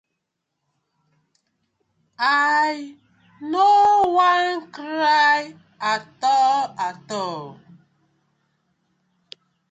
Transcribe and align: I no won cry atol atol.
I 2.57 2.71
no 3.51 3.69
won 4.15 4.71
cry 4.75 5.39
atol 5.93 6.57
atol. 6.87 7.39